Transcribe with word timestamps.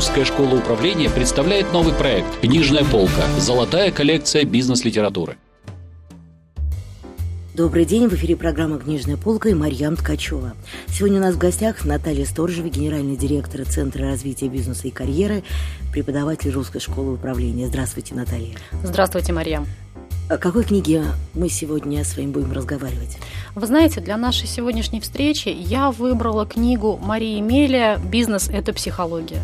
Русская 0.00 0.24
школа 0.24 0.54
управления 0.54 1.10
представляет 1.10 1.74
новый 1.74 1.92
проект 1.92 2.40
«Книжная 2.40 2.84
полка. 2.84 3.22
Золотая 3.38 3.90
коллекция 3.90 4.44
бизнес-литературы». 4.44 5.36
Добрый 7.54 7.84
день, 7.84 8.08
в 8.08 8.14
эфире 8.14 8.34
программа 8.34 8.78
«Книжная 8.78 9.18
полка» 9.18 9.50
и 9.50 9.54
Марьям 9.54 9.96
Ткачева. 9.96 10.54
Сегодня 10.88 11.18
у 11.18 11.20
нас 11.20 11.34
в 11.34 11.38
гостях 11.38 11.84
Наталья 11.84 12.24
Сторожева, 12.24 12.68
генеральный 12.68 13.14
директор 13.14 13.62
Центра 13.66 14.06
развития 14.06 14.48
бизнеса 14.48 14.88
и 14.88 14.90
карьеры, 14.90 15.44
преподаватель 15.92 16.50
Русской 16.50 16.80
школы 16.80 17.12
управления. 17.12 17.66
Здравствуйте, 17.66 18.14
Наталья. 18.14 18.56
Здравствуйте, 18.82 19.34
Марьям. 19.34 19.66
О 20.30 20.38
какой 20.38 20.64
книге 20.64 21.04
мы 21.34 21.50
сегодня 21.50 22.04
с 22.04 22.16
вами 22.16 22.28
будем 22.28 22.52
разговаривать? 22.52 23.18
Вы 23.54 23.66
знаете, 23.66 24.00
для 24.00 24.16
нашей 24.16 24.46
сегодняшней 24.46 25.02
встречи 25.02 25.50
я 25.50 25.90
выбрала 25.90 26.46
книгу 26.46 26.98
Марии 27.02 27.38
Меля 27.40 28.00
«Бизнес– 28.02 28.48
это 28.50 28.72
психология». 28.72 29.42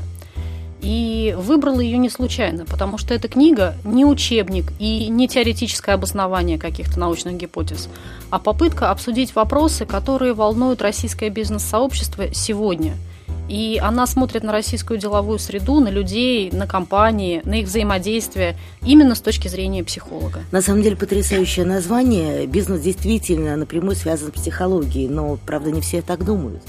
И 0.83 1.35
выбрала 1.39 1.81
ее 1.81 1.99
не 1.99 2.11
случайно, 2.11 2.65
потому 2.65 2.99
что 2.99 3.15
эта 3.15 3.29
книга 3.29 3.75
не 3.85 4.05
учебник 4.05 4.73
и 4.79 5.09
не 5.09 5.27
теоретическое 5.27 5.93
обоснование 5.93 6.59
каких-то 6.59 7.01
научных 7.01 7.37
гипотез, 7.37 7.89
а 8.31 8.39
попытка 8.39 8.91
обсудить 8.91 9.35
вопросы, 9.35 9.87
которые 9.87 10.35
волнуют 10.35 10.83
российское 10.83 11.31
бизнес-сообщество 11.31 12.33
сегодня. 12.33 12.95
И 13.49 13.81
она 13.83 14.07
смотрит 14.07 14.43
на 14.43 14.53
российскую 14.53 14.99
деловую 14.99 15.39
среду, 15.39 15.79
на 15.81 15.89
людей, 15.89 16.51
на 16.51 16.67
компании, 16.67 17.43
на 17.45 17.61
их 17.61 17.67
взаимодействие 17.67 18.57
именно 18.83 19.15
с 19.15 19.21
точки 19.21 19.47
зрения 19.49 19.85
психолога. 19.85 20.41
На 20.51 20.61
самом 20.61 20.83
деле 20.83 20.97
потрясающее 20.97 21.65
название. 21.65 22.47
Бизнес 22.47 22.81
действительно 22.81 23.57
напрямую 23.57 23.95
связан 23.95 24.29
с 24.29 24.33
психологией, 24.33 25.09
но, 25.09 25.39
правда, 25.47 25.71
не 25.71 25.81
все 25.81 26.03
так 26.03 26.25
думают. 26.25 26.63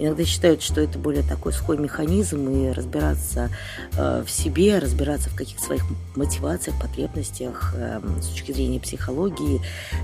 Иногда 0.00 0.24
считают, 0.24 0.62
что 0.62 0.80
это 0.80 0.98
более 0.98 1.22
такой 1.22 1.52
сухой 1.52 1.76
механизм, 1.76 2.48
и 2.48 2.72
разбираться 2.72 3.50
э, 3.98 4.24
в 4.26 4.30
себе, 4.30 4.78
разбираться 4.78 5.28
в 5.28 5.36
каких-то 5.36 5.62
своих 5.62 5.84
мотивациях, 6.16 6.80
потребностях 6.80 7.74
э, 7.76 8.00
с 8.22 8.28
точки 8.28 8.52
зрения 8.52 8.80
психологии 8.80 9.60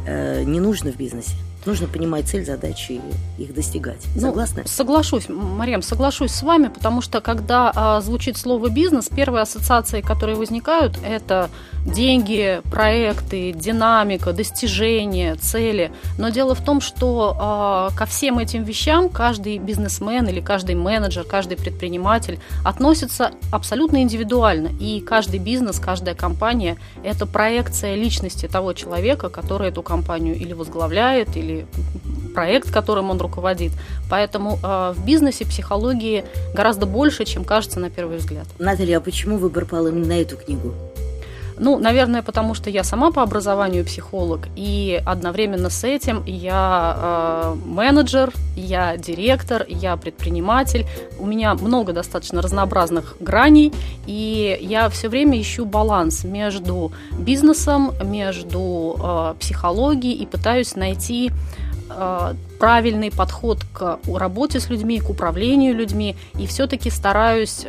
э, 0.06 0.42
не 0.44 0.60
нужно 0.60 0.92
в 0.92 0.96
бизнесе. 0.96 1.32
Нужно 1.66 1.88
понимать 1.88 2.28
цель, 2.28 2.44
задачи 2.44 3.00
и 3.38 3.42
их 3.42 3.52
достигать. 3.52 4.06
Ну, 4.14 4.20
Согласны? 4.20 4.62
Ну, 4.62 4.68
соглашусь, 4.68 5.28
Марьям, 5.28 5.82
соглашусь 5.82 6.30
с 6.30 6.42
вами, 6.42 6.68
потому 6.68 7.02
что 7.02 7.20
когда 7.20 7.72
а, 7.74 8.00
звучит 8.00 8.36
слово 8.36 8.68
бизнес, 8.70 9.08
первые 9.08 9.42
ассоциации, 9.42 10.00
которые 10.00 10.36
возникают, 10.36 10.96
это 11.04 11.50
деньги, 11.84 12.60
проекты, 12.70 13.52
динамика, 13.52 14.32
достижения, 14.32 15.34
цели. 15.36 15.92
Но 16.18 16.28
дело 16.28 16.54
в 16.54 16.64
том, 16.64 16.80
что 16.80 17.36
а, 17.38 17.90
ко 17.96 18.06
всем 18.06 18.38
этим 18.38 18.62
вещам 18.62 19.08
каждый 19.08 19.58
бизнесмен 19.58 20.28
или 20.28 20.40
каждый 20.40 20.76
менеджер, 20.76 21.24
каждый 21.24 21.56
предприниматель 21.56 22.38
относится 22.64 23.32
абсолютно 23.50 24.02
индивидуально. 24.02 24.68
И 24.80 25.00
каждый 25.00 25.40
бизнес, 25.40 25.80
каждая 25.80 26.14
компания– 26.14 26.76
это 27.04 27.26
проекция 27.26 27.96
личности 27.96 28.46
того 28.46 28.72
человека, 28.72 29.28
который 29.30 29.68
эту 29.68 29.82
компанию 29.82 30.36
или 30.36 30.52
возглавляет, 30.52 31.36
или 31.36 31.55
проект, 32.34 32.70
которым 32.70 33.10
он 33.10 33.18
руководит. 33.18 33.72
Поэтому 34.10 34.58
э, 34.62 34.94
в 34.96 35.04
бизнесе 35.04 35.46
психологии 35.46 36.24
гораздо 36.54 36.86
больше, 36.86 37.24
чем 37.24 37.44
кажется 37.44 37.80
на 37.80 37.88
первый 37.88 38.18
взгляд. 38.18 38.46
Наталья, 38.58 38.98
а 38.98 39.00
почему 39.00 39.38
выбор 39.38 39.64
пал 39.64 39.86
именно 39.86 40.06
на 40.06 40.20
эту 40.20 40.36
книгу? 40.36 40.74
Ну, 41.58 41.78
наверное, 41.78 42.22
потому 42.22 42.54
что 42.54 42.68
я 42.70 42.84
сама 42.84 43.10
по 43.10 43.22
образованию 43.22 43.84
психолог, 43.84 44.48
и 44.56 45.00
одновременно 45.06 45.70
с 45.70 45.84
этим 45.84 46.22
я 46.26 46.96
э, 46.98 47.56
менеджер, 47.64 48.32
я 48.56 48.96
директор, 48.98 49.64
я 49.68 49.96
предприниматель. 49.96 50.84
У 51.18 51.26
меня 51.26 51.54
много 51.54 51.92
достаточно 51.92 52.42
разнообразных 52.42 53.16
граней, 53.20 53.72
и 54.06 54.58
я 54.60 54.88
все 54.90 55.08
время 55.08 55.40
ищу 55.40 55.64
баланс 55.64 56.24
между 56.24 56.92
бизнесом, 57.18 57.92
между 58.02 58.96
э, 58.98 59.34
психологией 59.40 60.14
и 60.14 60.26
пытаюсь 60.26 60.76
найти 60.76 61.30
э, 61.88 62.34
правильный 62.60 63.10
подход 63.10 63.64
к 63.72 63.98
работе 64.06 64.60
с 64.60 64.68
людьми, 64.68 65.00
к 65.00 65.08
управлению 65.08 65.74
людьми, 65.74 66.16
и 66.38 66.46
все-таки 66.46 66.90
стараюсь 66.90 67.66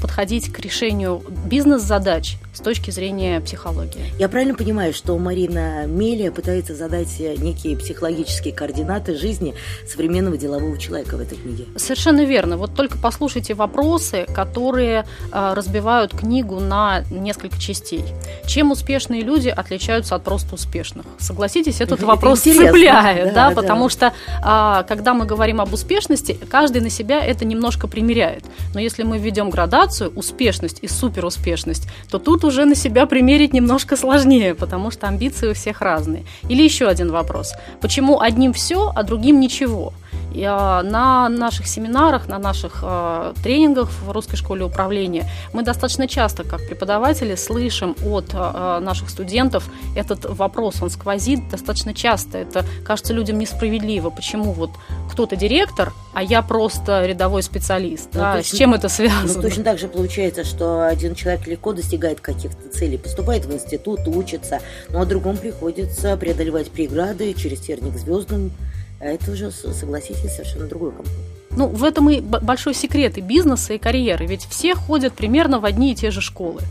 подходить 0.00 0.52
к 0.52 0.60
решению 0.60 1.22
бизнес-задач 1.46 2.36
с 2.58 2.60
точки 2.60 2.90
зрения 2.90 3.40
психологии. 3.40 4.12
Я 4.18 4.28
правильно 4.28 4.52
понимаю, 4.52 4.92
что 4.92 5.16
Марина 5.16 5.86
Мелия 5.86 6.32
пытается 6.32 6.74
задать 6.74 7.20
некие 7.20 7.76
психологические 7.76 8.52
координаты 8.52 9.16
жизни 9.16 9.54
современного 9.86 10.36
делового 10.36 10.76
человека 10.76 11.16
в 11.16 11.20
этой 11.20 11.38
книге? 11.38 11.66
Совершенно 11.76 12.24
верно. 12.24 12.56
Вот 12.56 12.74
только 12.74 12.98
послушайте 12.98 13.54
вопросы, 13.54 14.26
которые 14.34 15.06
э, 15.32 15.52
разбивают 15.54 16.10
книгу 16.10 16.58
на 16.58 17.04
несколько 17.12 17.60
частей. 17.60 18.02
Чем 18.44 18.72
успешные 18.72 19.22
люди 19.22 19.50
отличаются 19.50 20.16
от 20.16 20.24
просто 20.24 20.56
успешных? 20.56 21.06
Согласитесь, 21.20 21.80
этот 21.80 22.00
это 22.00 22.06
вопрос 22.06 22.40
цепляет, 22.40 23.34
да, 23.34 23.50
да, 23.50 23.50
да, 23.50 23.54
потому 23.54 23.88
что 23.88 24.06
э, 24.42 24.84
когда 24.88 25.14
мы 25.14 25.26
говорим 25.26 25.60
об 25.60 25.72
успешности, 25.72 26.36
каждый 26.50 26.80
на 26.80 26.90
себя 26.90 27.24
это 27.24 27.44
немножко 27.44 27.86
примеряет. 27.86 28.44
Но 28.74 28.80
если 28.80 29.04
мы 29.04 29.18
введем 29.18 29.48
градацию 29.48 30.10
успешность 30.16 30.80
и 30.82 30.88
суперуспешность, 30.88 31.86
то 32.10 32.18
тут 32.18 32.47
уже 32.48 32.64
на 32.64 32.74
себя 32.74 33.06
примерить 33.06 33.52
немножко 33.52 33.96
сложнее, 33.96 34.54
потому 34.54 34.90
что 34.90 35.06
амбиции 35.06 35.50
у 35.50 35.54
всех 35.54 35.80
разные. 35.80 36.24
Или 36.48 36.62
еще 36.62 36.88
один 36.88 37.12
вопрос. 37.12 37.52
Почему 37.80 38.20
одним 38.20 38.52
все, 38.52 38.90
а 38.94 39.02
другим 39.04 39.38
ничего? 39.38 39.92
На 40.34 41.28
наших 41.28 41.66
семинарах, 41.66 42.28
на 42.28 42.38
наших 42.38 42.80
э, 42.82 43.32
тренингах 43.42 43.88
в 43.90 44.10
русской 44.10 44.36
школе 44.36 44.64
управления 44.64 45.28
мы 45.52 45.62
достаточно 45.62 46.06
часто, 46.06 46.44
как 46.44 46.66
преподаватели, 46.66 47.34
слышим 47.34 47.96
от 48.04 48.26
э, 48.34 48.78
наших 48.80 49.08
студентов 49.08 49.68
этот 49.96 50.26
вопрос. 50.26 50.82
Он 50.82 50.90
сквозит 50.90 51.48
достаточно 51.48 51.94
часто. 51.94 52.38
Это 52.38 52.64
кажется 52.84 53.14
людям 53.14 53.38
несправедливо. 53.38 54.10
Почему 54.10 54.52
вот 54.52 54.70
кто-то 55.10 55.34
директор, 55.34 55.92
а 56.12 56.22
я 56.22 56.42
просто 56.42 57.06
рядовой 57.06 57.42
специалист? 57.42 58.10
Ну, 58.12 58.20
да? 58.20 58.36
точно, 58.36 58.56
С 58.56 58.58
чем 58.58 58.74
это 58.74 58.88
связано? 58.88 59.32
Ну, 59.34 59.42
точно 59.42 59.64
так 59.64 59.78
же 59.78 59.88
получается, 59.88 60.44
что 60.44 60.86
один 60.86 61.14
человек 61.14 61.46
легко 61.46 61.72
достигает 61.72 62.20
каких-то 62.20 62.68
целей, 62.68 62.98
поступает 62.98 63.46
в 63.46 63.52
институт, 63.52 64.00
учится, 64.06 64.60
но 64.90 65.00
а 65.00 65.06
другому 65.06 65.38
приходится 65.38 66.16
преодолевать 66.16 66.70
преграды 66.70 67.32
через 67.34 67.60
терник 67.60 67.96
звездным 67.96 68.52
это 69.00 69.30
уже, 69.30 69.50
согласитесь, 69.50 70.34
совершенно 70.34 70.66
другой 70.66 70.92
комфорт. 70.92 71.18
Ну, 71.50 71.66
в 71.66 71.82
этом 71.82 72.08
и 72.10 72.20
большой 72.20 72.74
секрет 72.74 73.18
и 73.18 73.20
бизнеса, 73.20 73.74
и 73.74 73.78
карьеры. 73.78 74.26
Ведь 74.26 74.44
все 74.44 74.74
ходят 74.74 75.14
примерно 75.14 75.58
в 75.58 75.64
одни 75.64 75.92
и 75.92 75.94
те 75.94 76.10
же 76.10 76.20
школы. 76.20 76.62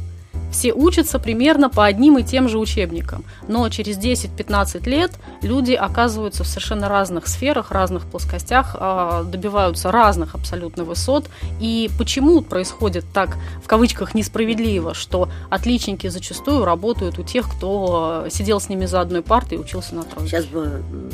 Все 0.52 0.74
учатся 0.74 1.20
примерно 1.20 1.70
по 1.70 1.86
одним 1.86 2.18
и 2.18 2.24
тем 2.24 2.48
же 2.48 2.58
учебникам. 2.58 3.26
Но 3.48 3.68
через 3.70 3.98
10-15 3.98 4.88
лет 4.90 5.12
люди 5.42 5.74
оказываются 5.74 6.44
в 6.44 6.48
совершенно 6.48 6.88
разных 6.88 7.28
сферах, 7.28 7.72
разных 7.72 8.06
плоскостях, 8.06 8.76
а, 8.80 9.24
добиваются 9.24 9.92
разных 9.92 10.36
абсолютно 10.36 10.86
высот. 10.86 11.30
И 11.60 11.90
почему 11.98 12.42
происходит 12.42 13.04
так, 13.14 13.38
в 13.62 13.68
кавычках, 13.68 14.16
несправедливо, 14.16 14.94
что 14.94 15.30
отличники 15.50 16.08
зачастую 16.08 16.64
работают 16.64 17.20
у 17.20 17.24
тех, 17.24 17.50
кто 17.54 18.28
сидел 18.30 18.62
с 18.62 18.70
ними 18.70 18.86
за 18.86 19.02
одной 19.02 19.22
партой 19.22 19.58
и 19.58 19.62
учился 19.62 19.96
на 19.96 20.04
тройке? 20.04 20.30
Сейчас 20.30 20.46
бы 20.46 20.82
Э, 20.92 21.10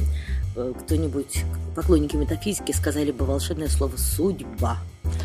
кто-нибудь, 0.54 1.44
поклонники 1.76 2.16
метафизики, 2.16 2.72
сказали 2.72 3.12
бы 3.12 3.26
волшебное 3.26 3.68
слово 3.68 3.98
«судьба». 3.98 4.78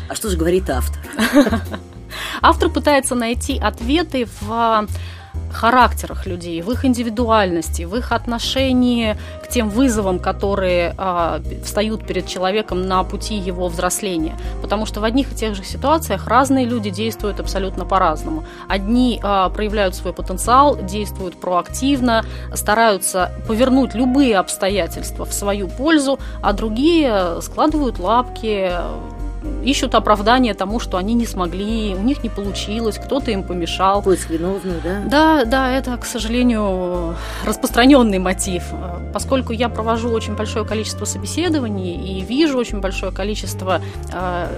А 0.09 0.15
что 0.15 0.29
же 0.29 0.37
говорит 0.37 0.69
автор? 0.69 1.01
Автор 2.41 2.69
пытается 2.69 3.15
найти 3.15 3.57
ответы 3.59 4.27
в 4.41 4.87
характерах 5.53 6.25
людей, 6.25 6.61
в 6.61 6.71
их 6.71 6.85
индивидуальности, 6.85 7.83
в 7.83 7.95
их 7.95 8.11
отношении 8.11 9.17
к 9.43 9.47
тем 9.47 9.69
вызовам, 9.69 10.19
которые 10.19 10.93
а, 10.97 11.41
встают 11.63 12.05
перед 12.05 12.27
человеком 12.27 12.87
на 12.87 13.03
пути 13.03 13.35
его 13.35 13.67
взросления. 13.67 14.35
Потому 14.61 14.85
что 14.85 15.01
в 15.01 15.03
одних 15.03 15.31
и 15.31 15.35
тех 15.35 15.55
же 15.55 15.63
ситуациях 15.63 16.27
разные 16.27 16.65
люди 16.65 16.89
действуют 16.89 17.39
абсолютно 17.39 17.85
по-разному. 17.85 18.43
Одни 18.67 19.19
а, 19.23 19.49
проявляют 19.49 19.95
свой 19.95 20.13
потенциал, 20.13 20.77
действуют 20.81 21.39
проактивно, 21.39 22.23
стараются 22.53 23.31
повернуть 23.47 23.95
любые 23.95 24.37
обстоятельства 24.37 25.25
в 25.25 25.33
свою 25.33 25.67
пользу, 25.67 26.19
а 26.41 26.53
другие 26.53 27.41
складывают 27.41 27.99
лапки, 27.99 28.71
ищут 29.63 29.95
оправдание 29.95 30.53
тому, 30.53 30.79
что 30.79 30.97
они 30.97 31.13
не 31.13 31.25
смогли, 31.25 31.95
у 31.95 32.01
них 32.01 32.23
не 32.23 32.29
получилось, 32.29 32.97
кто-то 32.97 33.31
им 33.31 33.43
помешал. 33.43 34.01
Поиск 34.01 34.29
виновных, 34.29 34.81
да? 34.83 35.01
Да, 35.05 35.45
да, 35.45 35.71
это, 35.71 35.97
к 35.97 36.05
сожалению, 36.05 37.15
распространенный 37.45 38.19
мотив. 38.19 38.63
Поскольку 39.13 39.53
я 39.53 39.69
провожу 39.69 40.09
очень 40.09 40.35
большое 40.35 40.65
количество 40.65 41.05
собеседований 41.05 42.19
и 42.19 42.21
вижу 42.21 42.57
очень 42.57 42.79
большое 42.79 43.11
количество 43.11 43.81
а, 44.11 44.49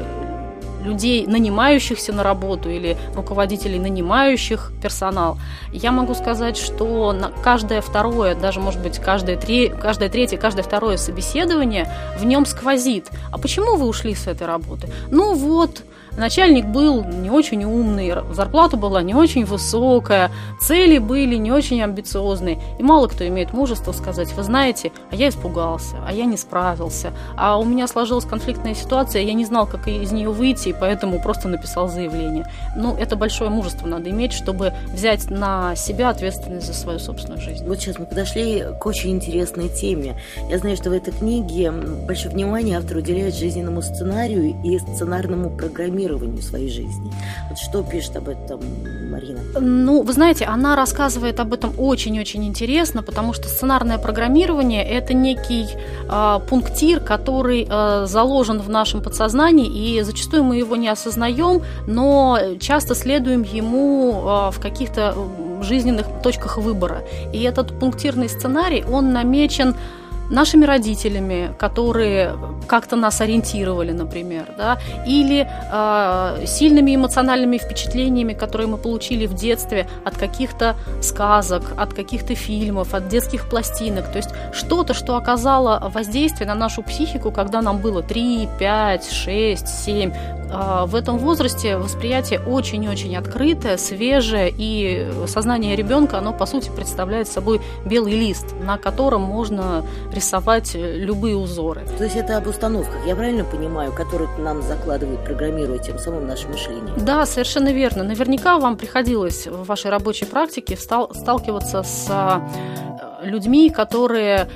людей, 0.83 1.25
нанимающихся 1.27 2.13
на 2.13 2.23
работу 2.23 2.69
или 2.69 2.97
руководителей, 3.15 3.79
нанимающих 3.79 4.71
персонал, 4.81 5.37
я 5.71 5.91
могу 5.91 6.13
сказать, 6.13 6.57
что 6.57 7.13
на 7.13 7.29
каждое 7.43 7.81
второе, 7.81 8.35
даже, 8.35 8.59
может 8.59 8.81
быть, 8.81 8.99
каждое, 8.99 9.37
три, 9.37 9.69
каждое 9.69 10.09
третье, 10.09 10.37
каждое 10.37 10.63
второе 10.63 10.97
собеседование 10.97 11.91
в 12.19 12.25
нем 12.25 12.45
сквозит. 12.45 13.09
А 13.31 13.37
почему 13.37 13.75
вы 13.75 13.87
ушли 13.87 14.15
с 14.15 14.27
этой 14.27 14.47
работы? 14.47 14.89
Ну 15.09 15.33
вот, 15.33 15.83
начальник 16.17 16.65
был 16.65 17.03
не 17.03 17.29
очень 17.29 17.63
умный, 17.63 18.13
зарплата 18.33 18.77
была 18.77 19.01
не 19.01 19.13
очень 19.13 19.45
высокая, 19.45 20.31
цели 20.59 20.97
были 20.97 21.35
не 21.35 21.51
очень 21.51 21.81
амбициозные, 21.81 22.59
и 22.77 22.83
мало 22.83 23.07
кто 23.07 23.27
имеет 23.27 23.53
мужество 23.53 23.91
сказать, 23.91 24.33
вы 24.33 24.43
знаете, 24.43 24.91
а 25.11 25.15
я 25.15 25.29
испугался, 25.29 25.97
а 26.05 26.13
я 26.13 26.25
не 26.25 26.37
справился, 26.37 27.11
а 27.37 27.57
у 27.57 27.63
меня 27.63 27.87
сложилась 27.87 28.25
конфликтная 28.25 28.75
ситуация, 28.75 29.21
я 29.21 29.33
не 29.33 29.45
знал, 29.45 29.65
как 29.65 29.87
из 29.87 30.11
нее 30.11 30.31
выйти, 30.31 30.69
и 30.69 30.75
поэтому 30.77 31.21
просто 31.21 31.47
написал 31.47 31.87
заявление. 31.87 32.45
Ну, 32.75 32.95
это 32.95 33.15
большое 33.15 33.49
мужество 33.49 33.87
надо 33.87 34.09
иметь, 34.09 34.33
чтобы 34.33 34.73
взять 34.87 35.29
на 35.29 35.75
себя 35.75 36.09
ответственность 36.09 36.67
за 36.67 36.73
свою 36.73 36.99
собственную 36.99 37.41
жизнь. 37.41 37.65
Вот 37.65 37.79
сейчас 37.79 37.97
мы 37.99 38.05
подошли 38.05 38.63
к 38.79 38.85
очень 38.85 39.11
интересной 39.11 39.69
теме. 39.69 40.15
Я 40.49 40.57
знаю, 40.59 40.75
что 40.75 40.89
в 40.89 40.93
этой 40.93 41.13
книге 41.13 41.71
большое 41.71 42.33
внимание 42.33 42.77
автор 42.77 42.97
уделяет 42.97 43.35
жизненному 43.35 43.81
сценарию 43.81 44.55
и 44.63 44.77
сценарному 44.79 45.49
программированию 45.49 46.00
своей 46.41 46.69
жизни. 46.69 47.11
Вот 47.49 47.57
что 47.57 47.83
пишет 47.83 48.17
об 48.17 48.29
этом 48.29 48.59
Марина? 49.11 49.39
Ну, 49.59 50.01
вы 50.01 50.13
знаете, 50.13 50.45
она 50.45 50.75
рассказывает 50.75 51.39
об 51.39 51.53
этом 51.53 51.73
очень-очень 51.77 52.43
интересно, 52.43 53.03
потому 53.03 53.33
что 53.33 53.47
сценарное 53.47 53.97
программирование– 53.97 54.83
это 54.89 55.13
некий 55.13 55.67
э, 56.09 56.39
пунктир, 56.49 56.99
который 56.99 57.67
э, 57.69 58.05
заложен 58.07 58.59
в 58.59 58.69
нашем 58.69 59.01
подсознании, 59.01 59.67
и 59.67 60.01
зачастую 60.01 60.43
мы 60.43 60.57
его 60.57 60.75
не 60.75 60.89
осознаем, 60.89 61.61
но 61.87 62.37
часто 62.59 62.95
следуем 62.95 63.43
ему 63.43 64.11
э, 64.11 64.51
в 64.51 64.59
каких-то 64.59 65.15
жизненных 65.61 66.07
точках 66.23 66.57
выбора. 66.57 67.03
И 67.33 67.41
этот 67.43 67.79
пунктирный 67.79 68.29
сценарий, 68.29 68.83
он 68.83 69.13
намечен 69.13 69.75
нашими 70.31 70.65
родителями, 70.65 71.53
которые 71.59 72.35
как-то 72.67 72.95
нас 72.95 73.21
ориентировали, 73.21 73.91
например, 73.91 74.45
да, 74.57 74.79
или 75.05 75.47
э, 75.71 76.45
сильными 76.45 76.95
эмоциональными 76.95 77.57
впечатлениями, 77.57 78.33
которые 78.33 78.67
мы 78.67 78.77
получили 78.77 79.27
в 79.27 79.33
детстве 79.33 79.87
от 80.05 80.17
каких-то 80.17 80.75
сказок, 81.01 81.73
от 81.77 81.93
каких-то 81.93 82.33
фильмов, 82.35 82.93
от 82.93 83.09
детских 83.09 83.49
пластинок. 83.49 84.11
То 84.11 84.17
есть 84.17 84.29
что-то, 84.53 84.93
что 84.93 85.15
оказало 85.15 85.91
воздействие 85.93 86.47
на 86.47 86.55
нашу 86.55 86.81
психику, 86.81 87.31
когда 87.31 87.61
нам 87.61 87.77
было 87.77 88.01
3, 88.01 88.47
5, 88.57 89.11
6, 89.11 89.67
7, 89.67 90.13
в 90.51 90.95
этом 90.95 91.17
возрасте 91.17 91.77
восприятие 91.77 92.39
очень-очень 92.39 93.15
открытое, 93.15 93.77
свежее, 93.77 94.53
и 94.55 95.09
сознание 95.27 95.75
ребенка, 95.75 96.17
оно 96.17 96.33
по 96.33 96.45
сути 96.45 96.69
представляет 96.69 97.27
собой 97.27 97.61
белый 97.85 98.13
лист, 98.13 98.47
на 98.61 98.77
котором 98.77 99.21
можно 99.21 99.85
рисовать 100.13 100.75
любые 100.75 101.35
узоры. 101.37 101.81
То 101.97 102.03
есть 102.03 102.15
это 102.15 102.37
об 102.37 102.47
установках, 102.47 103.05
я 103.07 103.15
правильно 103.15 103.43
понимаю, 103.43 103.91
которые 103.91 104.29
нам 104.37 104.61
закладывают, 104.61 105.23
программируют 105.23 105.83
тем 105.83 105.97
самым 105.97 106.27
наше 106.27 106.47
мышление? 106.47 106.93
Да, 106.97 107.25
совершенно 107.25 107.71
верно. 107.71 108.03
Наверняка 108.03 108.59
вам 108.59 108.77
приходилось 108.77 109.47
в 109.47 109.65
вашей 109.65 109.91
рабочей 109.91 110.25
практике 110.25 110.77
сталкиваться 110.77 111.83
с 111.83 112.07
э, 112.09 113.25
людьми, 113.25 113.69
которые 113.69 114.49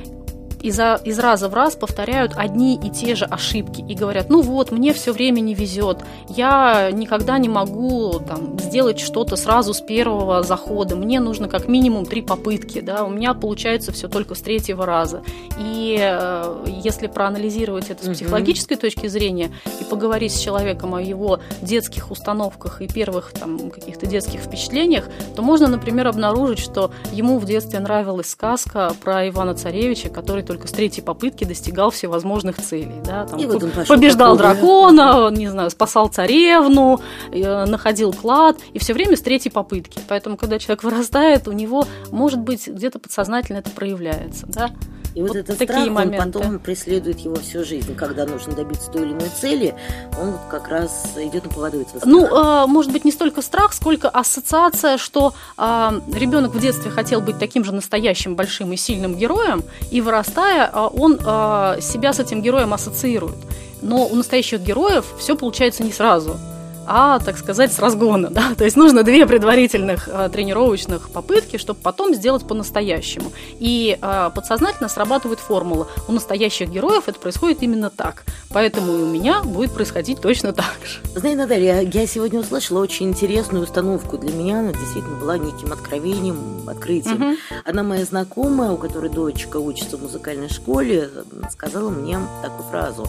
из, 0.66 0.80
из 0.80 1.20
раза 1.20 1.48
в 1.48 1.54
раз 1.54 1.76
повторяют 1.76 2.34
одни 2.36 2.76
и 2.76 2.90
те 2.90 3.16
же 3.16 3.26
ошибки 3.26 3.86
и 3.88 3.94
говорят, 3.94 4.30
ну 4.30 4.42
вот, 4.42 4.72
мне 4.72 4.94
все 4.94 5.14
время 5.14 5.40
не 5.42 5.54
везет, 5.54 6.00
я 6.28 6.90
никогда 6.92 7.38
не 7.38 7.50
могу 7.50 8.20
там, 8.20 8.58
сделать 8.60 9.00
что-то 9.00 9.36
сразу 9.36 9.76
с 9.76 9.82
первого 9.82 10.42
захода, 10.42 10.96
мне 10.96 11.20
нужно 11.20 11.48
как 11.48 11.68
минимум 11.68 12.06
три 12.06 12.24
попытки, 12.24 12.82
да, 12.82 13.04
у 13.04 13.10
меня 13.10 13.36
получается 13.36 13.92
все 13.92 14.08
только 14.08 14.34
с 14.34 14.42
третьего 14.42 14.86
раза. 14.86 15.22
И 15.60 15.98
э, 16.00 16.66
если 16.84 17.08
проанализировать 17.08 17.92
это 17.92 18.04
с 18.04 18.16
психологической 18.16 18.78
точки 18.78 19.08
зрения 19.08 19.52
и 19.80 19.84
поговорить 19.84 20.34
с 20.34 20.40
человеком 20.40 20.96
о 20.96 21.02
его 21.02 21.40
детских 21.62 22.10
установках 22.10 22.82
и 22.82 22.88
первых 22.88 23.34
там 23.34 23.70
каких-то 23.70 24.08
детских 24.08 24.40
впечатлениях, 24.40 25.06
то 25.36 25.44
можно, 25.44 25.68
например, 25.68 26.08
обнаружить, 26.08 26.60
что 26.60 26.92
ему 27.12 27.38
в 27.38 27.46
детстве 27.46 27.80
нравилась 27.80 28.30
сказка 28.30 28.94
про 29.04 29.30
Ивана 29.30 29.54
Царевича, 29.54 30.10
который 30.10 30.44
только 30.44 30.55
только 30.56 30.68
с 30.70 30.72
третьей 30.72 31.04
попытки 31.04 31.44
достигал 31.44 31.92
всевозможных 31.92 32.56
целей. 32.56 33.02
Да, 33.04 33.26
там, 33.26 33.38
и 33.38 33.46
вот 33.46 33.62
он 33.62 33.72
побеждал 33.86 34.38
дракона, 34.38 35.30
не 35.30 35.50
знаю, 35.50 35.70
спасал 35.70 36.08
царевну, 36.08 37.02
э, 37.34 37.66
находил 37.66 38.14
клад, 38.14 38.58
и 38.72 38.80
все 38.80 38.94
время 38.94 39.18
с 39.18 39.22
третьей 39.22 39.52
попытки. 39.52 40.00
Поэтому, 40.08 40.38
когда 40.38 40.58
человек 40.58 40.84
вырастает, 40.84 41.50
у 41.50 41.52
него, 41.52 41.86
может 42.10 42.40
быть, 42.40 42.68
где-то 42.68 43.00
подсознательно 43.00 43.58
это 43.58 43.70
проявляется. 43.70 44.46
Да? 44.48 44.70
И 45.16 45.22
вот, 45.22 45.30
вот 45.30 45.38
этот 45.38 45.58
такие 45.58 45.80
страх, 45.80 45.90
моменты. 45.90 46.22
он 46.22 46.32
потом 46.32 46.60
преследует 46.60 47.20
его 47.20 47.36
всю 47.36 47.64
жизнь. 47.64 47.96
Когда 47.96 48.26
нужно 48.26 48.54
добиться 48.54 48.92
той 48.92 49.04
или 49.04 49.14
иной 49.14 49.30
цели, 49.30 49.74
он 50.20 50.32
вот 50.32 50.42
как 50.50 50.68
раз 50.68 51.14
идет 51.16 51.46
на 51.46 51.50
поводу 51.50 51.80
этого 51.80 52.00
страха. 52.00 52.10
Ну, 52.10 52.26
э, 52.26 52.68
может 52.68 52.92
быть, 52.92 53.06
не 53.06 53.12
столько 53.12 53.42
страх, 53.42 53.72
сколько 53.72 54.10
ассоциация, 54.10 54.98
что 54.98 55.34
э, 55.58 56.02
ребенок 56.14 56.54
в 56.54 56.60
детстве 56.60 56.92
хотел 56.92 57.22
быть 57.22 57.40
таким 57.40 57.64
же 57.64 57.72
настоящим 57.72 58.36
большим 58.36 58.74
и 58.74 58.76
сильным 58.76 59.16
героем, 59.16 59.64
и 59.90 60.02
вырастая, 60.02 60.70
э, 60.70 60.90
он 60.94 61.14
э, 61.14 61.80
себя 61.82 62.12
с 62.12 62.20
этим 62.20 62.42
героем 62.42 62.74
ассоциирует. 62.74 63.38
Но 63.82 64.08
у 64.08 64.16
настоящих 64.16 64.60
героев 64.60 65.06
все 65.18 65.38
получается 65.38 65.84
не 65.84 65.94
сразу 65.94 66.38
а, 66.88 67.20
так 67.20 67.38
сказать, 67.38 67.74
с 67.74 67.80
разгона. 67.80 68.30
Да? 68.30 68.54
То 68.58 68.64
есть 68.64 68.76
нужно 68.76 69.04
две 69.04 69.26
предварительных 69.26 70.08
э, 70.08 70.30
тренировочных 70.32 71.10
попытки, 71.10 71.58
чтобы 71.58 71.80
потом 71.82 72.14
сделать 72.14 72.48
по-настоящему. 72.48 73.32
И 73.60 73.98
э, 74.02 74.32
подсознательно 74.34 74.90
срабатывает 74.90 75.40
формула. 75.40 75.88
У 76.08 76.12
настоящих 76.12 76.70
героев 76.70 77.04
это 77.08 77.20
происходит 77.20 77.64
именно 77.64 77.90
так. 77.90 78.24
Поэтому 78.50 78.94
и 78.94 79.02
у 79.02 79.08
меня 79.08 79.42
будет 79.44 79.74
происходить 79.74 80.22
точно 80.22 80.54
так 80.54 80.76
же. 80.86 81.00
Знаете, 81.16 81.38
Наталья, 81.38 81.82
я 81.82 82.08
сегодня 82.08 82.40
услышала 82.40 82.82
очень 82.82 83.08
интересную 83.10 83.64
установку. 83.64 84.18
Для 84.18 84.32
меня 84.32 84.60
она 84.60 84.72
действительно 84.72 85.18
была 85.18 85.38
неким 85.38 85.74
откровением, 85.74 86.68
открытием. 86.68 87.32
Угу. 87.32 87.38
Одна 87.66 87.84
моя 87.84 88.06
знакомая, 88.06 88.72
у 88.72 88.78
которой 88.78 89.10
дочка 89.10 89.58
учится 89.58 89.98
в 89.98 90.04
музыкальной 90.04 90.50
школе, 90.50 91.10
сказала 91.52 91.90
мне 91.90 92.20
такую 92.42 92.70
фразу, 92.70 93.08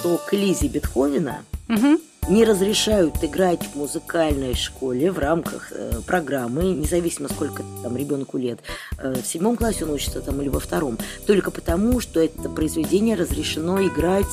что 0.00 0.18
к 0.18 0.32
Лизе 0.32 0.68
Бетховена 0.68 1.40
угу 1.68 1.98
не 2.28 2.44
разрешают 2.44 3.22
играть 3.22 3.62
в 3.62 3.76
музыкальной 3.76 4.54
школе 4.54 5.12
в 5.12 5.18
рамках 5.18 5.72
э, 5.72 6.00
программы, 6.06 6.64
независимо 6.64 7.28
сколько 7.28 7.62
там 7.82 7.96
ребенку 7.96 8.38
лет, 8.38 8.60
э, 8.98 9.14
в 9.14 9.26
седьмом 9.26 9.56
классе 9.56 9.84
он 9.84 9.90
учится 9.92 10.20
там 10.20 10.40
или 10.42 10.48
во 10.48 10.60
втором, 10.60 10.98
только 11.26 11.50
потому, 11.50 12.00
что 12.00 12.20
это 12.20 12.48
произведение 12.48 13.16
разрешено 13.16 13.80
играть 13.82 14.26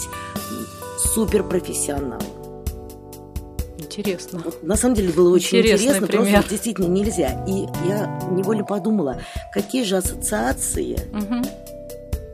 суперпрофессионалам. 1.14 2.22
Интересно. 3.78 4.44
На 4.64 4.76
самом 4.76 4.96
деле 4.96 5.14
было 5.14 5.36
очень 5.36 5.60
Интересный 5.60 5.86
интересно, 5.90 6.08
пример. 6.08 6.32
просто 6.32 6.50
действительно 6.50 6.88
нельзя. 6.88 7.46
И 7.48 7.68
я 7.88 8.20
невольно 8.32 8.64
подумала, 8.64 9.22
какие 9.54 9.84
же 9.84 9.98
ассоциации 9.98 10.98
угу. 11.14 11.46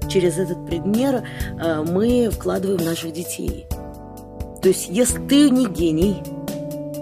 Через 0.09 0.37
этот 0.37 0.65
предмет 0.65 1.23
э, 1.59 1.83
мы 1.87 2.29
вкладываем 2.31 2.79
в 2.79 2.85
наших 2.85 3.13
детей. 3.13 3.67
То 4.61 4.67
есть, 4.67 4.89
если 4.89 5.19
ты 5.25 5.49
не 5.49 5.67
гений, 5.67 6.17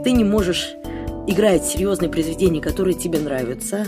ты 0.03 0.11
не 0.11 0.23
можешь 0.23 0.75
играть 1.25 1.65
серьезные 1.65 2.09
произведения, 2.09 2.61
которые 2.61 2.93
тебе 2.93 3.19
нравятся. 3.19 3.85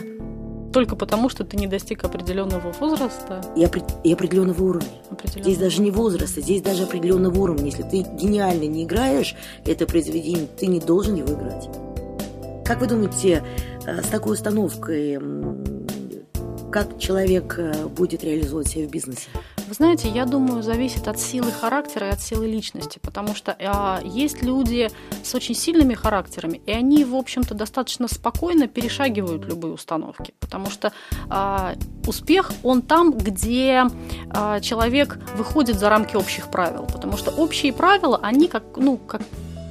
Только 0.73 0.95
потому, 0.95 1.29
что 1.29 1.43
ты 1.43 1.57
не 1.57 1.67
достиг 1.67 2.03
определенного 2.03 2.71
возраста. 2.79 3.41
И, 3.55 3.63
опри- 3.63 3.83
и 4.03 4.13
определенного 4.13 4.63
уровня. 4.63 4.89
Определенного. 5.09 5.43
Здесь 5.43 5.57
даже 5.57 5.81
не 5.81 5.91
возраста, 5.91 6.41
здесь 6.41 6.61
даже 6.61 6.83
определенного 6.83 7.39
уровня. 7.39 7.65
Если 7.65 7.83
ты 7.83 8.05
гениально 8.13 8.65
не 8.65 8.83
играешь 8.83 9.35
это 9.65 9.87
произведение, 9.87 10.47
ты 10.59 10.67
не 10.67 10.79
должен 10.79 11.15
его 11.15 11.33
играть. 11.33 11.69
Как 12.65 12.81
вы 12.81 12.87
думаете, 12.87 13.43
э, 13.87 14.03
с 14.03 14.07
такой 14.07 14.33
установкой, 14.33 15.17
как 16.71 16.99
человек 16.99 17.55
э, 17.57 17.87
будет 17.87 18.23
реализовывать 18.23 18.67
себя 18.67 18.87
в 18.87 18.91
бизнесе? 18.91 19.29
Вы 19.67 19.73
знаете, 19.73 20.09
я 20.09 20.25
думаю, 20.25 20.63
зависит 20.63 21.07
от 21.07 21.19
силы 21.19 21.51
характера 21.51 22.07
и 22.07 22.09
от 22.11 22.21
силы 22.21 22.47
личности, 22.47 22.99
потому 23.01 23.35
что 23.35 23.55
а, 23.59 24.01
есть 24.03 24.41
люди 24.41 24.89
с 25.23 25.35
очень 25.35 25.53
сильными 25.53 25.93
характерами, 25.93 26.59
и 26.65 26.71
они, 26.71 27.05
в 27.05 27.15
общем-то, 27.15 27.53
достаточно 27.53 28.07
спокойно 28.07 28.67
перешагивают 28.67 29.45
любые 29.45 29.73
установки, 29.73 30.33
потому 30.39 30.71
что 30.71 30.91
а, 31.29 31.75
успех, 32.07 32.51
он 32.63 32.81
там, 32.81 33.11
где 33.15 33.83
а, 34.31 34.59
человек 34.59 35.19
выходит 35.37 35.77
за 35.77 35.89
рамки 35.89 36.15
общих 36.15 36.49
правил, 36.49 36.87
потому 36.91 37.15
что 37.15 37.29
общие 37.29 37.71
правила, 37.71 38.19
они 38.23 38.47
как, 38.47 38.63
ну, 38.75 38.97
как 38.97 39.21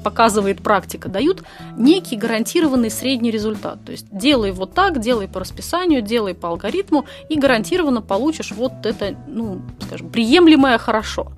показывает 0.02 0.62
практика, 0.62 1.09
дают 1.09 1.43
некий 1.76 2.17
гарантированный 2.17 2.90
средний 2.90 3.31
результат. 3.31 3.85
То 3.85 3.93
есть 3.93 4.07
делай 4.11 4.52
вот 4.52 4.75
так, 4.75 5.00
делай 5.00 5.28
по 5.28 5.40
расписанию, 5.40 6.02
делай 6.02 6.35
по 6.35 6.49
алгоритму, 6.49 7.07
и 7.28 7.38
гарантированно 7.38 8.02
получишь 8.02 8.52
вот 8.52 8.73
это, 8.85 9.14
ну, 9.26 9.61
скажем, 9.81 10.11
приемлемое 10.11 10.78
хорошо. 10.78 11.33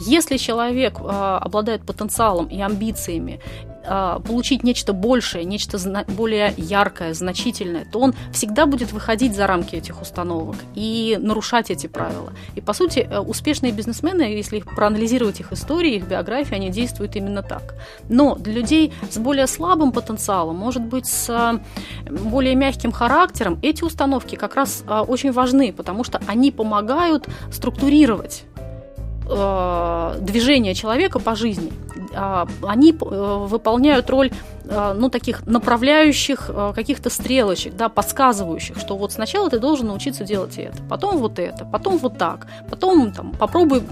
Если 0.00 0.36
человек 0.36 0.98
э, 1.00 1.02
обладает 1.02 1.84
потенциалом 1.84 2.46
и 2.46 2.60
амбициями, 2.60 3.40
а, 3.86 4.18
получить 4.20 4.64
нечто 4.64 4.92
большее, 4.92 5.44
нечто 5.44 5.78
более 6.08 6.54
яркое, 6.56 7.12
значительное, 7.12 7.84
то 7.84 8.00
он 8.00 8.14
всегда 8.32 8.66
будет 8.66 8.92
выходить 8.92 9.36
за 9.36 9.46
рамки 9.46 9.76
этих 9.76 10.00
установок 10.00 10.56
и 10.74 11.18
нарушать 11.20 11.70
эти 11.70 11.86
правила. 11.86 12.32
И, 12.54 12.60
по 12.60 12.72
сути, 12.72 13.00
э, 13.00 13.18
успешные 13.18 13.72
бизнесмены, 13.72 14.22
если 14.22 14.56
их 14.56 14.74
проанализировать 14.74 15.40
их 15.40 15.52
истории, 15.52 15.96
их 15.96 16.08
биографии, 16.08 16.54
они 16.54 16.70
действуют 16.70 17.16
именно 17.16 17.42
так. 17.42 17.74
Но 18.08 18.36
для 18.36 18.54
людей 18.54 18.92
с 19.10 19.18
более 19.18 19.46
слабым 19.46 19.92
потенциалом, 19.92 20.56
может 20.56 20.82
быть, 20.82 21.06
с 21.06 21.28
э, 21.28 22.10
более 22.10 22.54
мягким 22.54 22.90
характером, 22.90 23.58
эти 23.60 23.84
установки 23.84 24.36
как 24.36 24.54
раз 24.54 24.82
а, 24.86 25.02
очень 25.02 25.32
важны, 25.32 25.72
потому 25.72 26.04
что 26.04 26.20
они 26.26 26.50
помогают 26.50 27.26
структурировать 27.52 28.44
э, 29.28 30.16
движение 30.20 30.74
человека 30.74 31.18
по 31.18 31.34
жизни. 31.34 31.72
А, 32.14 32.46
они 32.62 32.92
э, 32.92 32.94
выполняют 32.94 34.10
роль 34.10 34.30
э, 34.64 34.94
ну, 34.96 35.10
таких 35.10 35.46
направляющих 35.46 36.50
э, 36.52 36.72
каких-то 36.74 37.10
стрелочек, 37.10 37.74
да, 37.76 37.88
подсказывающих, 37.88 38.78
что 38.78 38.96
вот 38.96 39.12
сначала 39.12 39.50
ты 39.50 39.58
должен 39.58 39.88
научиться 39.88 40.24
делать 40.24 40.58
это, 40.58 40.82
потом 40.88 41.18
вот 41.18 41.38
это, 41.38 41.64
потом 41.64 41.98
вот 41.98 42.18
так, 42.18 42.46
потом 42.70 43.12
там, 43.12 43.32
попробуй 43.32 43.82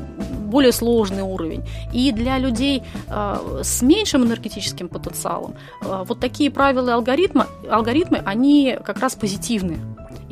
более 0.52 0.72
сложный 0.72 1.22
уровень. 1.22 1.64
И 1.92 2.12
для 2.12 2.38
людей 2.38 2.82
э, 3.08 3.60
с 3.62 3.82
меньшим 3.82 4.24
энергетическим 4.24 4.88
потенциалом 4.88 5.54
э, 5.80 6.04
вот 6.06 6.20
такие 6.20 6.50
правила 6.50 6.90
и 6.90 6.92
алгоритмы, 6.92 7.46
алгоритмы, 7.70 8.22
они 8.24 8.78
как 8.84 8.98
раз 8.98 9.14
позитивные. 9.14 9.78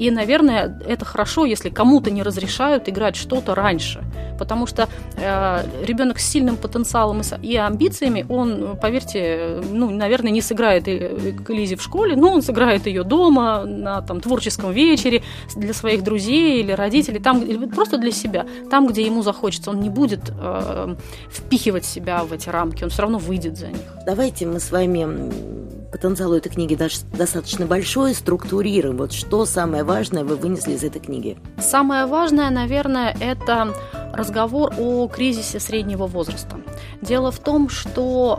И, 0.00 0.10
наверное, 0.10 0.80
это 0.88 1.04
хорошо, 1.04 1.44
если 1.44 1.68
кому-то 1.68 2.10
не 2.10 2.22
разрешают 2.22 2.88
играть 2.88 3.16
что-то 3.16 3.54
раньше. 3.54 4.02
Потому 4.38 4.66
что 4.66 4.88
э, 5.16 5.84
ребенок 5.84 6.18
с 6.18 6.26
сильным 6.26 6.56
потенциалом 6.56 7.20
и 7.42 7.56
амбициями, 7.56 8.24
он, 8.30 8.78
поверьте, 8.80 9.60
ну, 9.70 9.90
наверное, 9.90 10.32
не 10.32 10.40
сыграет 10.40 10.84
к 10.84 11.50
Лизе 11.50 11.76
в 11.76 11.82
школе, 11.82 12.16
но 12.16 12.32
он 12.32 12.40
сыграет 12.40 12.86
ее 12.86 13.04
дома, 13.04 13.64
на 13.66 14.00
там, 14.00 14.22
творческом 14.22 14.72
вечере, 14.72 15.22
для 15.54 15.74
своих 15.74 16.02
друзей 16.02 16.60
или 16.60 16.72
родителей, 16.72 17.20
там, 17.20 17.42
или 17.42 17.66
просто 17.66 17.98
для 17.98 18.12
себя. 18.12 18.46
Там, 18.70 18.86
где 18.86 19.04
ему 19.04 19.22
захочется, 19.22 19.70
он 19.70 19.80
не 19.80 19.90
будет 19.90 20.20
э, 20.30 20.96
впихивать 21.30 21.84
себя 21.84 22.24
в 22.24 22.32
эти 22.32 22.48
рамки, 22.48 22.84
он 22.84 22.88
все 22.88 23.02
равно 23.02 23.18
выйдет 23.18 23.58
за 23.58 23.66
них. 23.66 23.84
Давайте 24.06 24.46
мы 24.46 24.60
с 24.60 24.70
вами 24.70 25.79
потенциал 25.90 26.34
этой 26.34 26.50
книги 26.50 26.78
достаточно 27.12 27.66
большой, 27.66 28.14
структурируем. 28.14 28.96
Вот 28.96 29.12
что 29.12 29.44
самое 29.44 29.84
важное 29.84 30.24
вы 30.24 30.36
вынесли 30.36 30.72
из 30.72 30.84
этой 30.84 31.00
книги? 31.00 31.36
Самое 31.58 32.06
важное, 32.06 32.50
наверное, 32.50 33.16
это 33.20 33.74
разговор 34.12 34.72
о 34.78 35.08
кризисе 35.08 35.60
среднего 35.60 36.06
возраста. 36.06 36.56
Дело 37.02 37.30
в 37.30 37.38
том, 37.38 37.68
что 37.68 38.38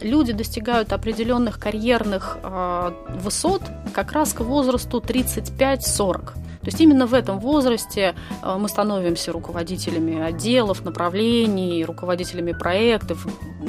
э, 0.00 0.06
люди 0.06 0.32
достигают 0.32 0.92
определенных 0.92 1.58
карьерных 1.58 2.38
э, 2.42 2.90
высот 3.20 3.62
как 3.94 4.12
раз 4.12 4.32
к 4.32 4.40
возрасту 4.40 5.00
35-40. 5.00 6.32
То 6.64 6.68
есть 6.68 6.80
именно 6.80 7.06
в 7.06 7.12
этом 7.12 7.40
возрасте 7.40 8.14
э, 8.42 8.56
мы 8.58 8.68
становимся 8.68 9.32
руководителями 9.32 10.20
отделов, 10.20 10.84
направлений, 10.84 11.84
руководителями 11.84 12.52
проектов. 12.52 13.26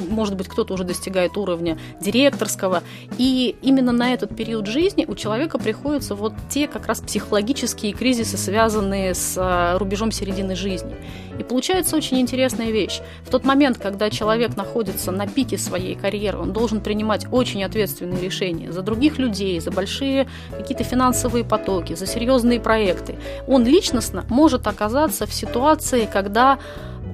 Может 0.10 0.36
быть, 0.36 0.48
кто-то 0.48 0.74
уже 0.74 0.84
достигает 0.84 1.38
уровня 1.38 1.78
директорского. 2.00 2.84
И 3.18 3.56
именно 3.62 3.92
на 3.92 4.14
этот 4.14 4.36
период 4.36 4.68
жизни 4.68 5.06
у 5.08 5.16
человека 5.16 5.58
приходятся 5.58 6.16
вот 6.16 6.34
те 6.50 6.68
как 6.68 6.88
раз 6.88 7.02
психологические 7.02 7.94
кризисы, 7.94 8.38
связанные 8.38 9.14
с 9.14 9.36
э, 9.38 9.78
рубежом 9.78 10.12
середины 10.12 10.56
жизни. 10.56 10.96
И 11.40 11.44
получается 11.44 11.96
очень 11.96 12.20
интересная 12.20 12.72
вещь. 12.72 13.02
В 13.24 13.30
тот 13.30 13.44
момент, 13.44 13.78
когда 13.78 14.10
человек 14.10 14.56
находится 14.56 15.12
на 15.12 15.28
пике 15.28 15.58
своей 15.58 15.96
карьеры, 15.96 16.40
он 16.40 16.54
должен 16.54 16.82
принимать 16.82 17.26
очень 17.32 17.64
ответственные 17.64 18.22
решения 18.22 18.72
за 18.72 18.82
других 18.82 19.18
людей, 19.18 19.60
за 19.60 19.72
большие 19.72 20.28
какие-то 20.52 20.84
финансовые 20.84 21.44
потоки, 21.44 21.96
за 21.96 22.06
серьезные 22.06 22.60
проекты, 22.60 23.16
он 23.48 23.66
личностно 23.66 24.24
может 24.30 24.68
оказаться 24.68 25.26
в 25.26 25.34
ситуации, 25.34 26.08
когда 26.12 26.60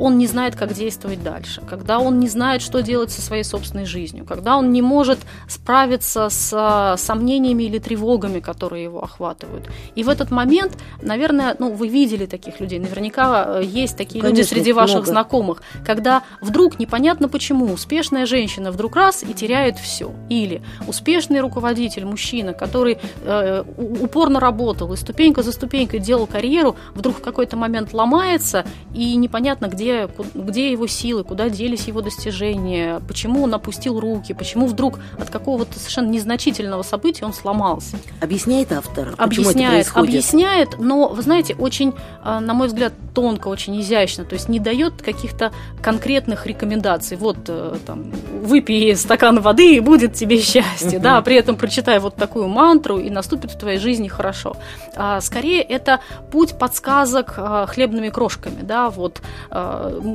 он 0.02 0.18
не 0.18 0.26
знает, 0.26 0.56
как 0.56 0.74
действовать 0.74 1.24
дальше, 1.24 1.62
когда 1.70 2.00
он 2.00 2.20
не 2.20 2.28
знает, 2.28 2.64
что 2.64 2.82
делать 2.82 3.12
со 3.12 3.22
своей 3.22 3.44
собственной 3.44 3.86
жизнью, 3.86 4.26
когда 4.26 4.58
он 4.58 4.72
не 4.72 4.82
может 4.82 5.20
справиться 5.48 6.30
с 6.30 6.52
а, 6.54 6.98
сомнениями 6.98 7.64
или 7.64 7.78
тревогами, 7.78 8.40
которые 8.40 8.84
его 8.84 9.04
охватывают. 9.04 9.70
И 9.94 10.04
в 10.04 10.10
этот 10.10 10.32
момент, 10.32 10.76
наверное, 11.04 11.56
ну, 11.60 11.72
вы 11.72 11.88
видели 11.88 12.26
таких 12.26 12.60
людей, 12.60 12.80
наверняка 12.80 13.60
э, 13.60 13.64
есть 13.64 13.96
такие 13.96 14.22
Конечно, 14.22 14.40
люди 14.40 14.50
среди 14.50 14.74
ваших 14.74 14.96
много. 14.96 15.12
знакомых, 15.12 15.62
когда 15.86 16.24
вдруг 16.42 16.80
непонятно 16.80 17.30
почему 17.30 17.66
успешная 17.66 18.26
женщина 18.26 18.72
вдруг 18.72 18.96
раз 18.96 19.22
и 19.22 19.34
теряет 19.36 19.78
все. 19.78 20.12
Или 20.30 20.64
успешный 20.88 21.42
руководитель, 21.42 22.06
мужчина, 22.06 22.54
который 22.54 22.98
э, 23.24 23.64
упорно 23.78 24.40
работал 24.40 24.92
и 24.94 24.98
ступенька 24.98 25.44
за 25.44 25.52
ступенькой 25.52 26.00
делал 26.00 26.26
карьеру, 26.26 26.76
вдруг 26.96 27.18
в 27.20 27.22
какой-то 27.22 27.56
момент 27.56 27.94
ломается 27.94 28.66
и 28.96 29.16
непонятно, 29.16 29.68
где 29.68 29.91
где, 29.92 30.10
где 30.34 30.72
его 30.72 30.88
силы, 30.88 31.24
куда 31.24 31.50
делись 31.50 31.88
его 31.88 32.02
достижения, 32.02 33.02
почему 33.08 33.44
он 33.44 33.54
опустил 33.54 34.00
руки, 34.00 34.34
почему 34.34 34.68
вдруг 34.68 35.00
от 35.20 35.30
какого-то 35.30 35.78
совершенно 35.78 36.10
незначительного 36.10 36.84
события 36.84 37.26
он 37.26 37.34
сломался. 37.34 37.98
Объясняет 38.22 38.72
автор? 38.72 39.14
Объясняет, 39.18 39.92
объясняет, 39.94 40.80
но, 40.80 41.10
вы 41.10 41.22
знаете, 41.22 41.56
очень, 41.56 41.94
а, 42.24 42.40
на 42.40 42.54
мой 42.54 42.68
взгляд, 42.68 42.94
тонко, 43.14 43.50
очень 43.50 43.80
изящно, 43.82 44.24
то 44.24 44.34
есть 44.34 44.48
не 44.48 44.60
дает 44.60 45.02
каких-то 45.02 45.52
конкретных 45.82 46.48
рекомендаций. 46.48 47.18
Вот, 47.18 47.38
э, 47.48 47.76
там, 47.86 48.12
выпей 48.42 48.96
стакан 48.96 49.42
воды, 49.42 49.76
и 49.76 49.80
будет 49.80 50.14
тебе 50.14 50.40
счастье, 50.40 51.00
да, 51.00 51.22
при 51.22 51.36
этом 51.36 51.56
прочитай 51.58 52.00
вот 52.00 52.16
такую 52.16 52.48
мантру, 52.48 53.00
и 53.00 53.10
наступит 53.10 53.52
в 53.52 53.58
твоей 53.58 53.80
жизни 53.80 54.08
хорошо. 54.08 54.56
А, 54.96 55.20
скорее, 55.20 55.62
это 55.62 56.00
путь 56.32 56.58
подсказок 56.58 57.34
а, 57.38 57.66
хлебными 57.66 58.10
крошками, 58.10 58.62
да, 58.62 58.90
вот 58.90 59.22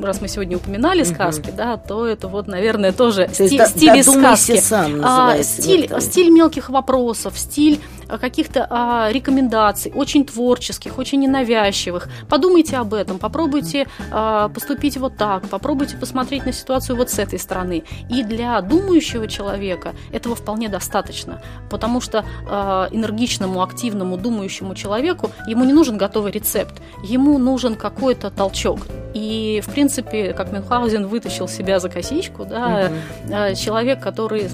раз 0.02 0.20
мы 0.20 0.28
сегодня 0.28 0.56
упоминали 0.56 1.02
сказки, 1.04 1.48
угу. 1.48 1.56
да, 1.56 1.76
то 1.76 2.06
это 2.06 2.28
вот, 2.28 2.46
наверное, 2.46 2.92
тоже 2.92 3.26
то 3.26 3.46
стиль, 3.46 3.66
стиль 3.66 4.02
сказки. 4.02 4.60
Сам 4.60 5.00
а, 5.04 5.42
стиль, 5.42 5.90
стиль 6.00 6.30
мелких 6.30 6.70
вопросов, 6.70 7.38
стиль 7.38 7.80
а, 8.08 8.18
каких-то 8.18 8.66
а, 8.70 9.10
рекомендаций, 9.10 9.92
очень 9.94 10.24
творческих, 10.24 10.98
очень 10.98 11.20
ненавязчивых. 11.20 12.08
Подумайте 12.28 12.76
об 12.76 12.94
этом, 12.94 13.18
попробуйте 13.18 13.86
а, 14.10 14.48
поступить 14.48 14.96
вот 14.96 15.16
так, 15.16 15.48
попробуйте 15.48 15.96
посмотреть 15.96 16.46
на 16.46 16.52
ситуацию 16.52 16.96
вот 16.96 17.10
с 17.10 17.18
этой 17.18 17.38
стороны. 17.38 17.84
И 18.10 18.22
для 18.22 18.60
думающего 18.60 19.28
человека 19.28 19.94
этого 20.12 20.34
вполне 20.36 20.68
достаточно, 20.68 21.42
потому 21.70 22.00
что 22.00 22.24
а, 22.48 22.88
энергичному, 22.90 23.62
активному, 23.62 24.16
думающему 24.16 24.74
человеку 24.74 25.30
ему 25.46 25.64
не 25.64 25.72
нужен 25.72 25.96
готовый 25.96 26.32
рецепт, 26.32 26.80
ему 27.02 27.38
нужен 27.38 27.74
какой-то 27.74 28.30
толчок. 28.30 28.80
И, 29.14 29.45
в 29.60 29.72
принципе, 29.72 30.32
как 30.32 30.52
Мюнхгаузен 30.52 31.06
вытащил 31.06 31.48
себя 31.48 31.78
за 31.78 31.88
косичку, 31.88 32.44
да, 32.44 32.90
угу. 32.90 33.56
человек, 33.56 34.00
который 34.00 34.44
э, 34.44 34.48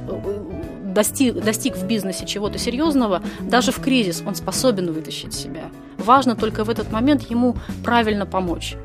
достиг, 0.93 1.43
достиг 1.43 1.77
в 1.77 1.87
бизнесе 1.87 2.27
чего-то 2.27 2.59
серьезного, 2.59 3.23
даже 3.41 3.73
в 3.73 3.81
кризис 3.81 4.23
он 4.27 4.35
способен 4.35 4.93
вытащить 4.93 5.35
себя. 5.35 5.65
Важно 5.99 6.37
только 6.37 6.65
в 6.65 6.71
этот 6.71 6.91
момент 6.91 7.23
ему 7.31 7.57
правильно 7.85 8.27
помочь. 8.27 8.77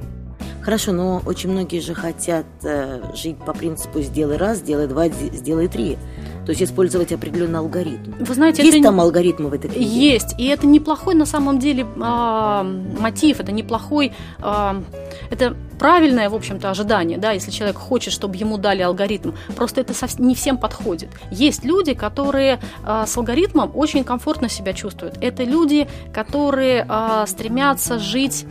Хорошо, 0.68 0.92
но 0.92 1.22
очень 1.26 1.50
многие 1.50 1.80
же 1.80 1.94
хотят 1.94 2.46
э, 2.62 3.02
жить 3.16 3.38
по 3.38 3.54
принципу 3.54 4.02
«сделай 4.02 4.36
раз, 4.36 4.58
сделай 4.58 4.86
два, 4.88 5.08
сделай 5.08 5.70
три». 5.70 5.98
То 6.46 6.50
есть 6.50 6.62
использовать 6.62 7.14
определенный 7.14 7.60
алгоритм. 7.60 8.12
Вы 8.20 8.34
знаете, 8.34 8.64
есть 8.64 8.76
это 8.76 8.88
там 8.88 9.00
алгоритмы 9.00 9.48
в 9.48 9.54
этой 9.54 9.70
книге? 9.70 9.86
Есть, 9.86 10.36
и 10.38 10.48
это 10.48 10.68
неплохой 10.68 11.16
на 11.16 11.26
самом 11.26 11.60
деле 11.60 11.84
э, 11.84 12.64
мотив, 13.00 13.40
это 13.40 13.54
неплохой, 13.54 14.12
э, 14.40 14.82
это 15.30 15.56
правильное, 15.80 16.30
в 16.30 16.36
общем-то, 16.36 16.70
ожидание, 16.70 17.18
да, 17.18 17.32
если 17.32 17.50
человек 17.50 17.78
хочет, 17.78 18.12
чтобы 18.12 18.36
ему 18.36 18.58
дали 18.58 18.82
алгоритм. 18.82 19.32
Просто 19.56 19.80
это 19.80 19.94
не 20.18 20.36
всем 20.36 20.58
подходит. 20.58 21.10
Есть 21.32 21.64
люди, 21.64 21.94
которые 21.94 22.60
э, 22.86 23.06
с 23.08 23.16
алгоритмом 23.16 23.72
очень 23.74 24.04
комфортно 24.04 24.50
себя 24.50 24.74
чувствуют. 24.74 25.16
Это 25.22 25.46
люди, 25.46 25.88
которые 26.14 26.86
э, 26.90 27.24
стремятся 27.26 28.00
жить 28.00 28.46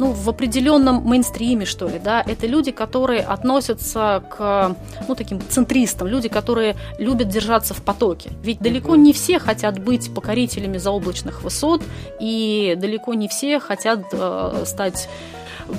ну, 0.00 0.12
в 0.12 0.28
определенном 0.30 1.06
мейнстриме, 1.06 1.66
что 1.66 1.86
ли, 1.86 2.00
да, 2.02 2.24
это 2.26 2.46
люди, 2.46 2.70
которые 2.70 3.20
относятся 3.20 4.24
к, 4.30 4.74
ну, 5.06 5.14
таким 5.14 5.40
центристам, 5.48 6.08
люди, 6.08 6.28
которые 6.28 6.74
любят 6.98 7.28
держаться 7.28 7.74
в 7.74 7.82
потоке. 7.82 8.30
Ведь 8.42 8.60
далеко 8.60 8.96
не 8.96 9.12
все 9.12 9.38
хотят 9.38 9.78
быть 9.78 10.12
покорителями 10.12 10.78
заоблачных 10.78 11.42
высот, 11.42 11.82
и 12.18 12.76
далеко 12.78 13.12
не 13.12 13.28
все 13.28 13.60
хотят 13.60 14.00
э, 14.12 14.62
стать 14.64 15.08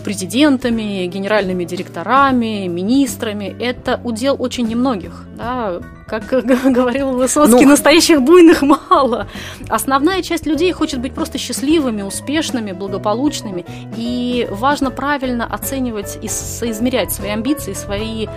президентами, 0.04 1.06
генеральными 1.06 1.64
директорами, 1.64 2.68
министрами. 2.68 3.56
Это 3.60 4.00
удел 4.04 4.36
очень 4.40 4.68
немногих. 4.68 5.26
Да? 5.38 5.82
Как 6.08 6.26
говорил 6.66 7.14
Высоцкий, 7.14 7.66
Но... 7.66 7.72
настоящих 7.72 8.22
буйных 8.22 8.62
мало. 8.62 9.28
Основная 9.70 10.22
часть 10.22 10.46
людей 10.46 10.72
хочет 10.72 11.00
быть 11.00 11.14
просто 11.14 11.38
счастливыми, 11.38 12.02
успешными, 12.02 12.74
благополучными. 12.74 13.66
И 13.96 14.48
важно 14.52 14.92
правильно 14.92 15.46
оценивать 15.46 16.20
и 16.22 16.28
соизмерять 16.28 17.12
свои 17.12 17.30
амбиции, 17.30 17.74
свои 17.74 18.28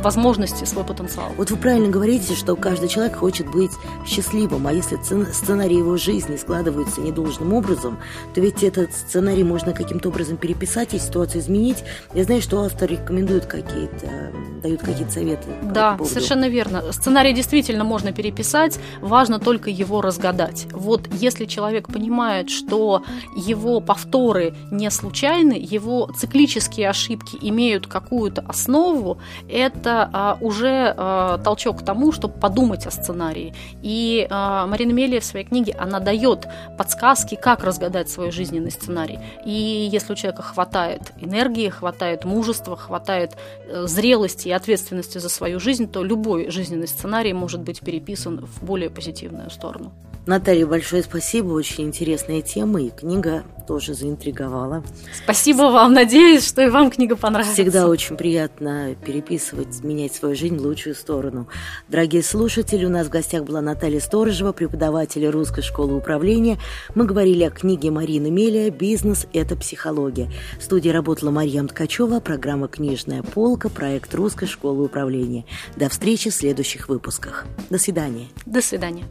возможности, 0.00 0.64
свой 0.64 0.84
потенциал. 0.84 1.32
Вот 1.36 1.50
вы 1.50 1.56
правильно 1.56 1.88
говорите, 1.88 2.34
что 2.34 2.56
каждый 2.56 2.88
человек 2.88 3.16
хочет 3.16 3.50
быть 3.50 3.72
счастливым, 4.06 4.66
а 4.66 4.72
если 4.72 4.98
сценарий 5.32 5.76
его 5.76 5.96
жизни 5.96 6.36
складывается 6.36 7.00
недолжным 7.00 7.52
образом, 7.52 7.98
то 8.34 8.40
ведь 8.40 8.62
этот 8.62 8.92
сценарий 8.94 9.44
можно 9.44 9.72
каким-то 9.72 10.08
образом 10.08 10.36
переписать 10.36 10.94
и 10.94 10.98
ситуацию 10.98 11.40
изменить. 11.40 11.78
Я 12.14 12.24
знаю, 12.24 12.42
что 12.42 12.62
автор 12.62 12.90
рекомендует 12.90 13.46
какие-то, 13.46 14.32
дают 14.62 14.80
какие-то 14.80 15.12
советы. 15.12 15.48
Да, 15.62 15.98
совершенно 16.04 16.48
верно. 16.48 16.92
Сценарий 16.92 17.32
действительно 17.32 17.84
можно 17.84 18.12
переписать, 18.12 18.78
важно 19.00 19.38
только 19.38 19.70
его 19.70 20.00
разгадать. 20.00 20.66
Вот 20.72 21.08
если 21.12 21.44
человек 21.46 21.88
понимает, 21.88 22.50
что 22.50 23.02
его 23.36 23.80
повторы 23.80 24.54
не 24.70 24.90
случайны, 24.90 25.54
его 25.60 26.10
циклические 26.16 26.88
ошибки 26.88 27.38
имеют 27.40 27.86
какую-то 27.86 28.42
основу, 28.42 29.18
это 29.48 29.89
это 29.90 30.10
а, 30.12 30.38
уже 30.40 30.94
а, 30.96 31.38
толчок 31.38 31.80
к 31.80 31.84
тому, 31.84 32.12
чтобы 32.12 32.34
подумать 32.34 32.86
о 32.86 32.90
сценарии. 32.90 33.54
И 33.82 34.26
а, 34.30 34.66
Марина 34.66 34.92
Мелия 34.92 35.20
в 35.20 35.24
своей 35.24 35.44
книге, 35.44 35.76
она 35.78 36.00
дает 36.00 36.46
подсказки, 36.78 37.34
как 37.34 37.64
разгадать 37.64 38.08
свой 38.08 38.30
жизненный 38.30 38.70
сценарий. 38.70 39.18
И 39.44 39.88
если 39.90 40.12
у 40.12 40.16
человека 40.16 40.42
хватает 40.42 41.12
энергии, 41.20 41.68
хватает 41.68 42.24
мужества, 42.24 42.76
хватает 42.76 43.36
э, 43.66 43.86
зрелости 43.86 44.48
и 44.48 44.52
ответственности 44.52 45.18
за 45.18 45.28
свою 45.28 45.60
жизнь, 45.60 45.90
то 45.90 46.02
любой 46.02 46.50
жизненный 46.50 46.88
сценарий 46.88 47.32
может 47.32 47.60
быть 47.60 47.80
переписан 47.80 48.46
в 48.46 48.64
более 48.64 48.90
позитивную 48.90 49.50
сторону. 49.50 49.92
Наталья, 50.26 50.66
большое 50.66 51.02
спасибо, 51.02 51.48
очень 51.48 51.84
интересная 51.84 52.42
тема, 52.42 52.82
и 52.82 52.90
книга 52.90 53.42
тоже 53.66 53.94
заинтриговала. 53.94 54.84
Спасибо 55.24 55.62
вам, 55.62 55.94
надеюсь, 55.94 56.46
что 56.46 56.62
и 56.62 56.68
вам 56.68 56.90
книга 56.90 57.16
понравится. 57.16 57.54
Всегда 57.54 57.88
очень 57.88 58.16
приятно 58.16 58.94
переписывать, 59.04 59.79
менять 59.84 60.14
свою 60.14 60.34
жизнь 60.34 60.56
в 60.56 60.62
лучшую 60.62 60.94
сторону. 60.94 61.48
Дорогие 61.88 62.22
слушатели, 62.22 62.84
у 62.84 62.88
нас 62.88 63.06
в 63.06 63.10
гостях 63.10 63.44
была 63.44 63.60
Наталья 63.60 64.00
Сторожева, 64.00 64.52
преподаватель 64.52 65.26
Русской 65.28 65.62
школы 65.62 65.96
управления. 65.96 66.58
Мы 66.94 67.04
говорили 67.04 67.44
о 67.44 67.50
книге 67.50 67.90
Марины 67.90 68.30
Мелия 68.30 68.70
«Бизнес– 68.70 69.26
это 69.32 69.56
психология». 69.56 70.30
В 70.58 70.62
студии 70.62 70.90
работала 70.90 71.30
Марьям 71.30 71.68
Ткачева, 71.68 72.20
программа 72.20 72.68
«Книжная 72.68 73.22
полка», 73.22 73.68
проект 73.68 74.14
Русской 74.14 74.46
школы 74.46 74.84
управления. 74.84 75.44
До 75.76 75.88
встречи 75.88 76.30
в 76.30 76.34
следующих 76.34 76.88
выпусках. 76.88 77.46
До 77.70 77.78
свидания. 77.78 78.28
До 78.46 78.60
свидания. 78.60 79.04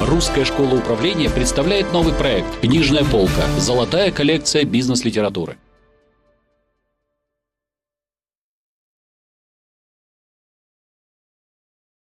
Русская 0.00 0.44
школа 0.44 0.76
управления 0.76 1.28
представляет 1.28 1.92
новый 1.92 2.12
проект 2.14 2.46
«Книжная 2.60 3.04
полка. 3.04 3.42
Золотая 3.58 4.12
коллекция 4.12 4.64
бизнес-литературы». 4.64 5.56